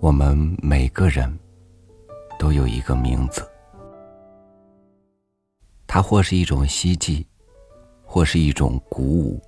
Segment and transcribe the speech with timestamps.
[0.00, 1.38] 我们每个人
[2.38, 3.46] 都有一个名字，
[5.86, 7.26] 它或是一种希冀，
[8.02, 9.42] 或是一种鼓舞，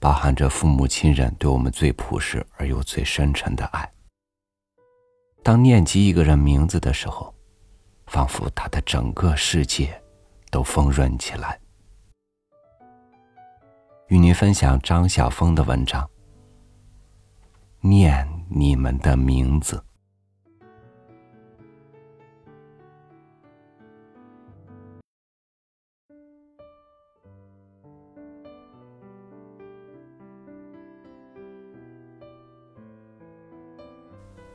[0.00, 3.86] 包含着父母亲人对我们最朴实而又最深沉的爱。
[5.42, 7.34] 当念及一个人名字的时候，
[8.06, 10.02] 仿佛他的整个世界
[10.50, 11.60] 都丰润起来。
[14.08, 16.08] 与您分享张晓峰的文章。
[17.88, 19.80] 念你们的名字，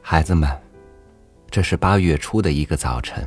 [0.01, 0.49] 孩子们，
[1.49, 3.25] 这是八月初的一个早晨。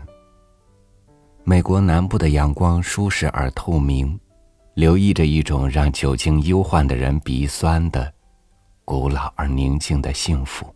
[1.45, 4.21] 美国南部的阳光舒适而透明，
[4.75, 8.13] 留意着一种让久经忧患的人鼻酸的。
[8.85, 10.75] 古老而宁静的幸福。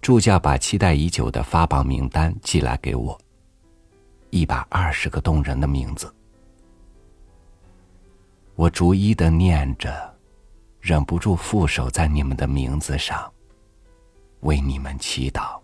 [0.00, 3.18] 助教把期待已久的发榜名单寄来给我，
[4.30, 6.12] 一百二十个动人的名字。
[8.54, 10.14] 我逐一的念着，
[10.80, 13.32] 忍不住负手在你们的名字上，
[14.40, 15.60] 为你们祈祷。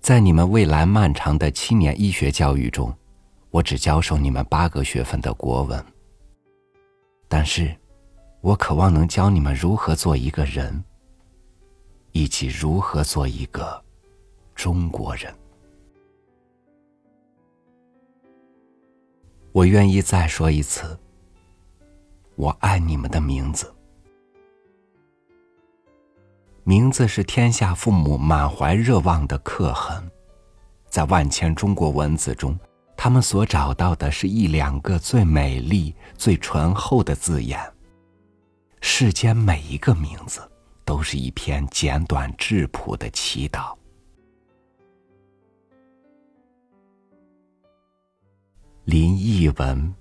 [0.00, 2.92] 在你们未来漫长的七年医学教育中。
[3.52, 5.84] 我只教授你们八个学分的国文，
[7.28, 7.76] 但是，
[8.40, 10.82] 我渴望能教你们如何做一个人，
[12.12, 13.84] 以及如何做一个
[14.54, 15.30] 中国人。
[19.52, 20.98] 我愿意再说一次，
[22.36, 23.70] 我爱你们的名字。
[26.64, 30.10] 名字是天下父母满怀热望的刻痕，
[30.88, 32.58] 在万千中国文字中。
[33.02, 37.60] 他们所找到的是一两个最美丽、最醇厚的字眼。
[38.80, 40.40] 世间每一个名字，
[40.84, 43.76] 都是一篇简短质朴的祈祷。
[48.84, 49.92] 林奕文、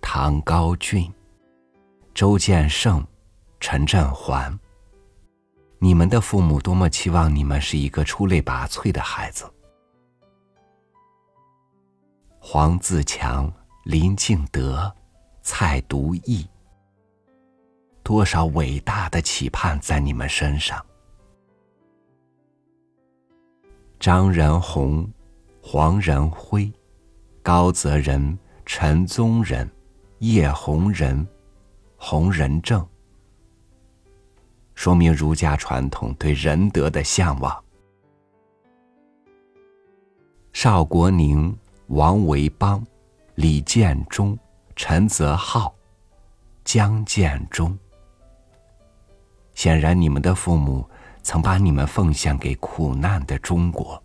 [0.00, 1.12] 唐高俊、
[2.14, 3.04] 周建胜、
[3.58, 4.56] 陈振环，
[5.80, 9.44] 你们的父母多么期望你们是一个出类拔萃的孩子。
[12.46, 13.50] 黄自强、
[13.84, 14.94] 林敬德、
[15.42, 16.46] 蔡独义，
[18.02, 20.84] 多少伟大的期盼在你们身上。
[23.98, 25.10] 张仁宏、
[25.62, 26.70] 黄仁辉、
[27.42, 29.68] 高泽仁、陈宗仁、
[30.18, 31.26] 叶弘仁、
[31.96, 32.86] 洪仁正，
[34.74, 37.64] 说明儒家传统对仁德的向往。
[40.52, 41.56] 邵国宁。
[41.94, 42.84] 王维邦、
[43.36, 44.36] 李建忠、
[44.74, 45.72] 陈泽浩、
[46.64, 47.78] 江建忠，
[49.54, 50.84] 显然你们的父母
[51.22, 54.02] 曾把你们奉献给苦难的中国。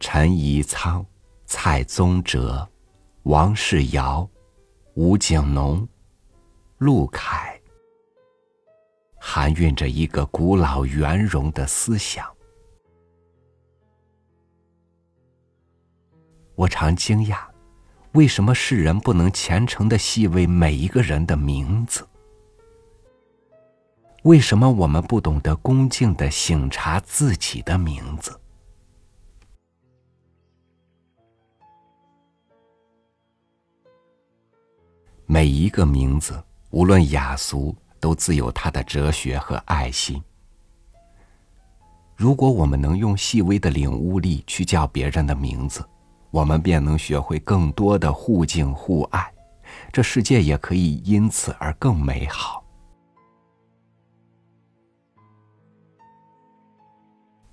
[0.00, 1.06] 陈宜仓、
[1.46, 2.68] 蔡宗哲、
[3.22, 4.28] 王世尧、
[4.94, 5.86] 吴景农、
[6.78, 7.56] 陆凯，
[9.20, 12.26] 含蕴着一个古老圆融的思想。
[16.54, 17.38] 我常惊讶，
[18.12, 22.06] 为什么世人不能虔诚的细味每一个人的名字？
[24.22, 28.38] 为什么我们不懂得恭敬的省察自己的名字？
[35.26, 36.40] 每一个名字，
[36.70, 40.22] 无论雅俗，都自有它的哲学和爱心。
[42.14, 45.84] 如果我们能用细微的领悟力去叫别人的名字，
[46.32, 49.30] 我们便能学会更多的互敬互爱，
[49.92, 52.64] 这世界也可以因此而更美好。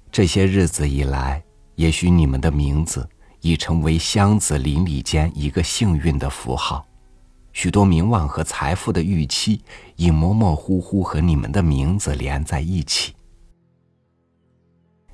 [0.09, 1.43] 这些日子以来，
[1.75, 3.07] 也许你们的名字
[3.41, 6.85] 已成为乡子邻里间一个幸运的符号，
[7.51, 9.61] 许多名望和财富的预期
[9.97, 13.13] 已模模糊糊和你们的名字连在一起。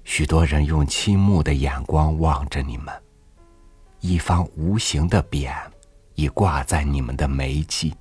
[0.03, 3.04] 许多人用倾慕的眼光望着你们。
[4.07, 5.51] 一方无形的匾，
[6.13, 7.91] 已挂在你们的眉际。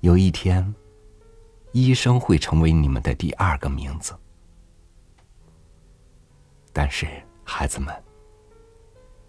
[0.00, 0.74] 有一天，
[1.72, 4.14] 医生会成为你们的第二个名字。
[6.70, 7.06] 但是，
[7.42, 8.04] 孩子们，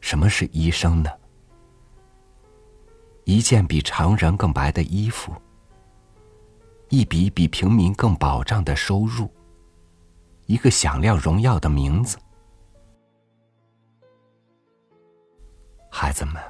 [0.01, 1.09] 什么是医生呢？
[3.23, 5.33] 一件比常人更白的衣服，
[6.89, 9.31] 一笔比平民更保障的收入，
[10.45, 12.17] 一个响亮荣耀的名字。
[16.09, 16.41] 孩子们，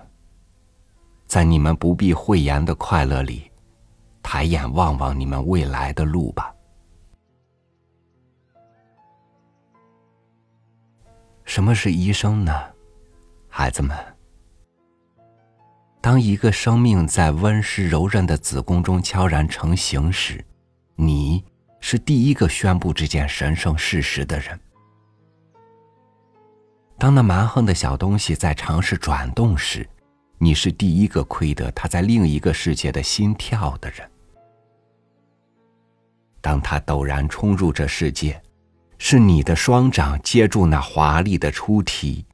[1.28, 3.52] 在你们不必讳言的快乐里，
[4.24, 6.56] 抬眼望望你们未来的路吧。
[11.44, 12.54] 什么是医生呢，
[13.50, 13.98] 孩子们？
[16.00, 20.42] 当一个生命在温湿柔韧的子宫中悄然成型时，
[20.96, 21.44] 你
[21.82, 24.58] 是第一个宣布这件神圣事实的人。
[27.00, 29.88] 当那蛮横的小东西在尝试转动时，
[30.38, 34.08] 你是第一个窥得它在另一个世界的心跳的人。
[36.42, 38.42] 当他陡然冲入这世界，
[38.98, 42.26] 是你的双掌接住那华丽的出体。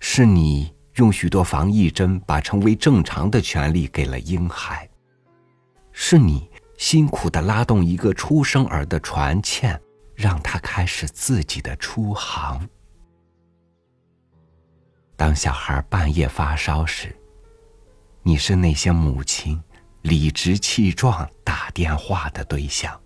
[0.00, 4.88] 是你用许多防疫针把成为正常的权利给了婴孩。
[5.92, 9.80] 是你辛苦的拉动一个出生儿的船纤，
[10.16, 12.68] 让他开始自己的出航。
[15.16, 17.16] 当小孩半夜发烧时，
[18.22, 19.60] 你是那些母亲
[20.02, 23.00] 理直气壮打电话的对象。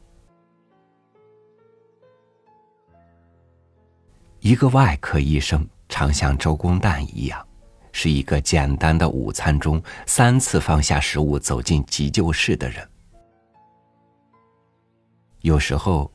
[4.41, 7.47] 一个外科医生常像周公旦一样，
[7.93, 12.89] 是一个简单的午餐中三次放下食物走进急救室的人。
[15.43, 16.11] 有时候，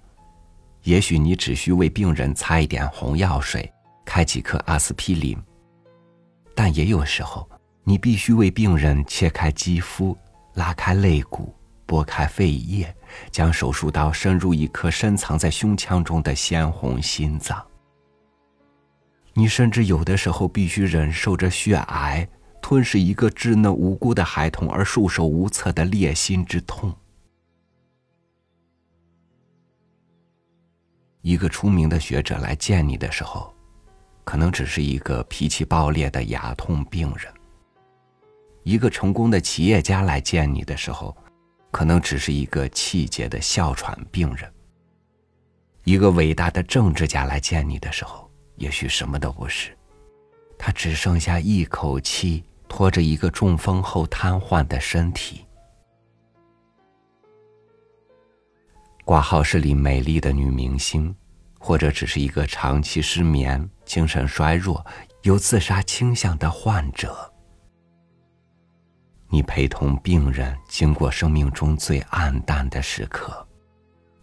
[0.83, 3.71] 也许你只需为病人擦一点红药水，
[4.03, 5.37] 开几颗阿司匹林。
[6.55, 7.47] 但也有时候，
[7.83, 10.17] 你必须为病人切开肌肤、
[10.53, 11.53] 拉开肋骨、
[11.85, 12.95] 拨开肺叶，
[13.29, 17.63] 将手术刀深入一颗深藏在胸腔中的鲜红心脏。
[19.33, 22.27] 你甚至有的时候必须忍受着血癌
[22.61, 26.95] 吞噬一个稚嫩无辜的孩童而束手无策的裂心之痛。
[31.21, 33.54] 一个出名的学者来见你的时候。
[34.25, 37.31] 可能只是一个脾气暴烈的牙痛病人。
[38.63, 41.15] 一个成功的企业家来见你的时候，
[41.71, 44.51] 可能只是一个气结的哮喘病人。
[45.83, 49.77] 一个伟大的政治家来见你的时候，也许什么都不是，
[50.57, 55.45] 他只剩下一口气，拖着一个中风后瘫痪的身体。
[59.05, 61.15] 挂号室里美丽的女明星。
[61.57, 64.85] 或者只是一个长期失眠、精神衰弱、
[65.21, 67.33] 有自杀倾向的患者，
[69.29, 73.47] 你陪同病人经过生命中最暗淡的时刻，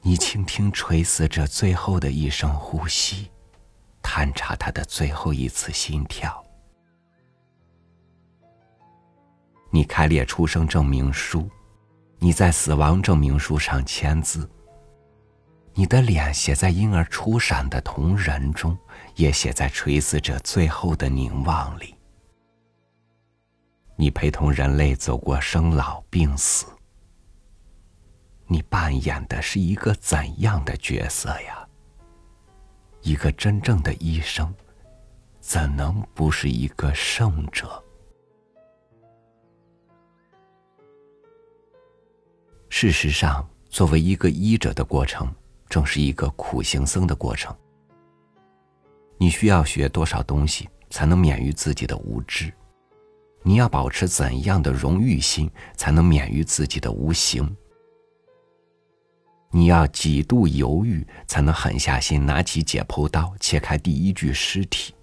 [0.01, 3.31] 你倾听垂死者最后的一声呼吸，
[4.03, 6.45] 探查他的最后一次心跳，
[9.71, 11.49] 你开列出生证明书，
[12.19, 14.49] 你在死亡证明书上签字。
[15.75, 18.77] 你的脸写在婴儿初闪的瞳仁中，
[19.17, 21.95] 也写在垂死者最后的凝望里。
[23.97, 26.67] 你陪同人类走过生老病死，
[28.47, 31.67] 你扮演的是一个怎样的角色呀？
[33.01, 34.55] 一个真正的医生，
[35.41, 37.83] 怎能不是一个圣者？
[42.69, 45.33] 事实上，作为一个医者的过程。
[45.73, 47.57] 正是一个苦行僧的过程。
[49.17, 52.53] 你需要学多少东西才能免于自己的无知？
[53.43, 57.57] 你要保持怎样的荣誉心才能免于自己的无形？
[59.51, 64.95] 你要几度犹豫才能狠下心拿起解剖刀切开第一具尸体？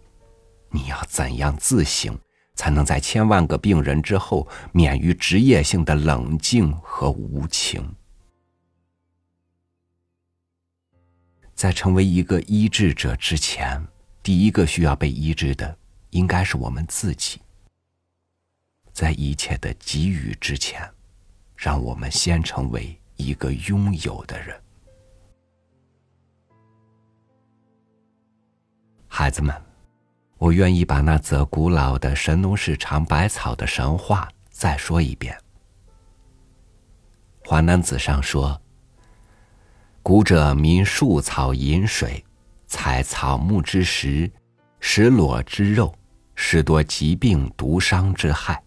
[0.70, 2.15] 你要怎样自省
[2.53, 7.96] 才能在千万个病人之后免于职业性的冷静和无情？
[11.60, 13.86] 在成为一个医治者之前，
[14.24, 15.78] 第一个需要被医治的，
[16.12, 17.42] 应该是我们自己。
[18.94, 20.89] 在一切的给予之前，
[21.58, 24.58] 让我们先成为一个拥有的人。
[29.10, 29.54] 孩子们，
[30.38, 35.38] 我愿意把那则古老的神农氏尝百草的神话再说一遍。
[37.44, 38.62] 华南子上说。
[40.01, 42.24] 古者民树草饮水，
[42.68, 44.32] 采草木之食，
[44.79, 45.94] 食裸之肉，
[46.36, 48.62] 食多疾病毒伤之害。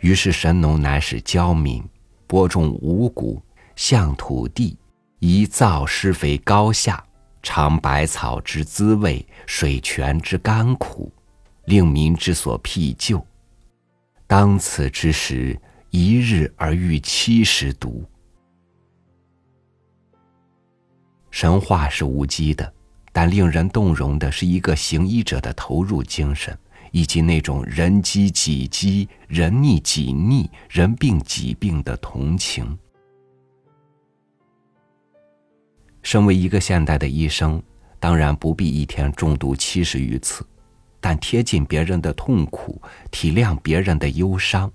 [0.00, 1.82] 于是神农乃使教民
[2.26, 3.42] 播种五谷，
[3.74, 4.78] 向土地，
[5.18, 7.02] 以造施肥高下，
[7.42, 11.10] 尝百草之滋味，水泉之甘苦，
[11.64, 13.26] 令民之所辟就。
[14.26, 15.58] 当此之时，
[15.90, 18.04] 一日而遇七十毒。
[21.36, 22.72] 神话是无稽的，
[23.12, 26.58] 但令人动容的是一个行医者的投入精神，
[26.92, 32.78] 以及那种人饥己饥、人逆己逆、人病己病的同情。
[36.02, 37.62] 身为一个现代的医生，
[38.00, 40.42] 当然不必一天中毒七十余次，
[41.02, 44.72] 但贴近别人的痛苦，体谅别人的忧伤，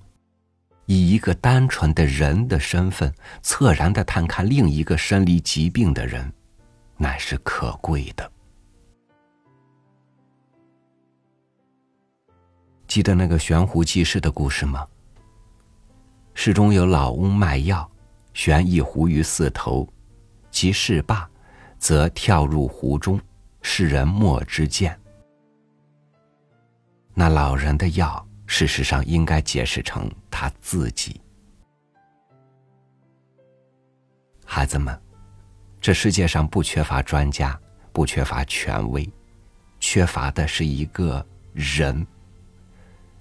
[0.86, 6.32] 以一个单纯的人的身份，恻然的探看另一个身离疾病的人，
[7.01, 8.31] 乃是可贵的。
[12.88, 14.88] 记得那个悬壶济世的故事吗？
[16.36, 17.89] 市中有老翁卖药，
[18.36, 19.88] 悬一壶于寺头。
[20.51, 21.27] 即事罢，
[21.79, 23.20] 则跳入湖中，
[23.63, 24.96] 世人莫之见。
[27.15, 31.20] 那老人的药，事实上应该解释成他自己。
[34.46, 35.01] 孩子们，
[35.81, 37.59] 这世界上不缺乏专家，
[37.91, 39.09] 不缺乏权威，
[39.79, 42.05] 缺乏的是一个人，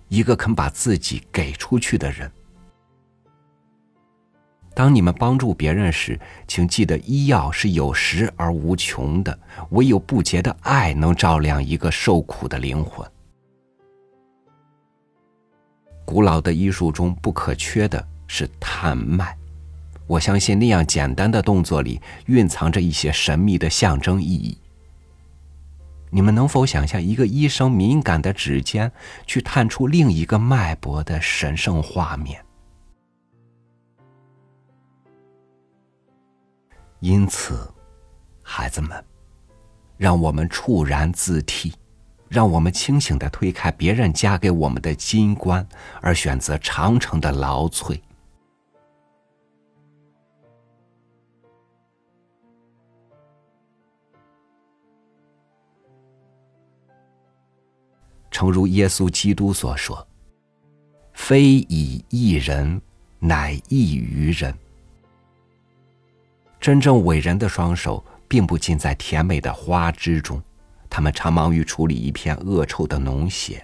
[0.09, 2.31] 一个肯把自己给出去的人。
[4.75, 9.37] 当你们帮助别人时，请记得医药是有时而无穷的，
[9.71, 13.11] 唯有不竭的爱能照亮一个受苦的灵魂。
[16.05, 19.37] 古老的医术中不可缺的是探脉，
[20.11, 24.59] 我相信那样简单的动作里蕴藏着一些神秘的象征意义。
[26.11, 28.91] 你们能否想象一个医生敏感的指尖
[29.25, 32.45] 去探出另一个脉搏的神圣画面？
[36.99, 37.73] 因此，
[38.43, 39.05] 孩子们，
[39.97, 41.73] 让我们触然自替，
[42.29, 45.65] 让我们清醒的推开别人加给我们的金冠，
[46.01, 48.01] 而选择长城的劳瘁。
[58.41, 60.09] 诚如耶稣基督所说
[61.13, 62.81] ：“非以一人，
[63.19, 64.55] 乃异于人。”
[66.59, 70.43] 真正伟人的双手并不尽在甜美的花枝中，
[70.89, 73.63] 他们常忙于处理一片恶臭的脓血。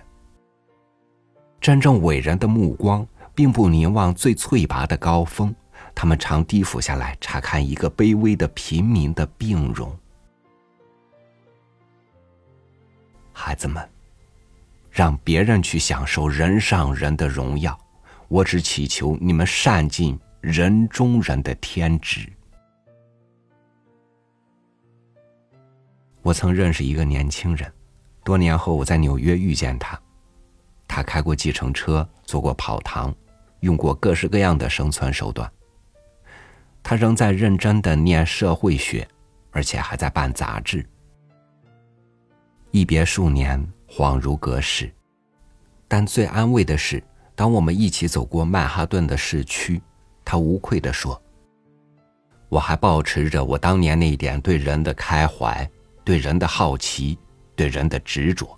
[1.59, 5.55] 真正伟人的目光并不凝望最翠拔的高峰，
[5.95, 9.99] 他们常低俯下来查看一个卑微的平民的病容。
[13.33, 13.83] 孩子们，
[14.97, 17.79] 让别人去享受人上人的荣耀，
[18.29, 22.27] 我只祈求你们善尽人中人的天职。
[26.23, 27.71] 我曾认识一个年轻人，
[28.25, 30.01] 多年后我在纽约遇见他。
[30.89, 33.15] 他开过计程车，做过跑堂，
[33.61, 35.47] 用过各式各样的生存手段。
[36.83, 39.07] 他仍在认真的念社会学，
[39.51, 40.89] 而且还在办杂志。
[42.71, 44.93] 一别数年，恍如隔世。
[45.89, 47.03] 但最安慰的是，
[47.35, 49.81] 当我们一起走过曼哈顿的市区，
[50.25, 51.21] 他无愧地说
[52.49, 55.69] ：“我还保持着我当年那一点对人的开怀。”
[56.07, 57.19] 对人的好奇，
[57.57, 58.57] 对人的执着。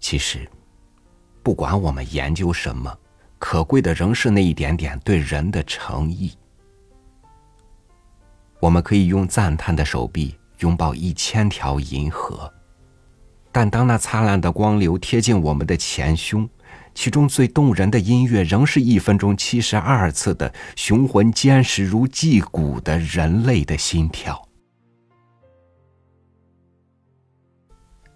[0.00, 0.48] 其实，
[1.42, 2.98] 不管我们研究什么，
[3.38, 6.32] 可贵的仍是那一点点对人的诚意。
[8.64, 12.50] 我们可以用赞叹的手臂拥抱一千条银河，
[13.52, 16.48] 但当那灿烂的光流贴近我们的前胸。
[16.94, 24.42] 其中最动人的音乐，仍是一分钟七十二次的雄浑坚实如击鼓的人类的心跳。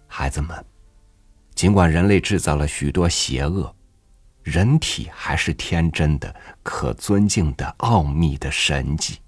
[0.07, 0.65] 孩子们，
[1.53, 3.71] 尽管人类制造了许多邪恶，
[4.41, 9.19] 人体还是天真的、可尊敬的、奥秘的神迹。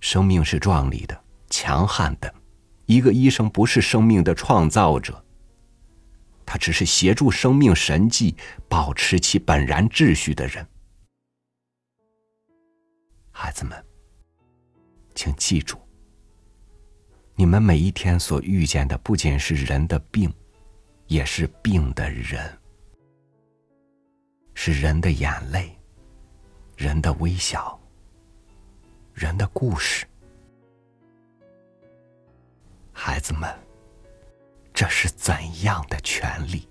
[0.00, 2.32] 生命是壮丽的、强悍的，
[2.86, 5.24] 一个医生不是生命的创造者。
[6.46, 8.34] 他只是协助生命神迹
[8.68, 10.66] 保持其本然秩序的人。
[13.30, 13.84] 孩子们，
[15.14, 15.76] 请记住，
[17.34, 20.32] 你们每一天所遇见的不仅是人的病，
[21.06, 22.58] 也是病的人，
[24.54, 25.78] 是人的眼泪，
[26.76, 27.77] 人的微笑，
[29.18, 30.06] 人的故事。
[32.92, 33.52] 孩子们。
[34.72, 35.34] 这是怎
[35.64, 36.68] 样的权利？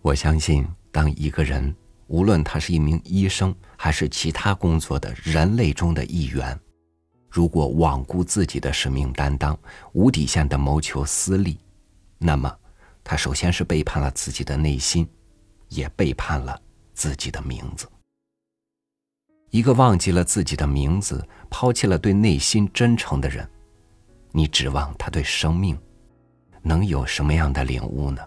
[0.00, 1.76] 我相信，当一个人
[2.06, 6.58] 无论他是一名医生还是其他工作的人类中的一员，
[7.28, 9.54] 如果罔顾自己的使命担当，
[9.92, 11.58] 无底线的谋求私利，
[12.16, 12.50] 那么
[13.04, 15.06] 他首先是背叛了自己的内心，
[15.68, 16.58] 也背叛了
[16.94, 17.86] 自己的名字。
[19.50, 23.46] 一个忘记了自己的名字，抛弃了对内心真诚的人，
[24.32, 25.78] 你指望他对生命
[26.62, 28.26] 能有什么样的领悟呢？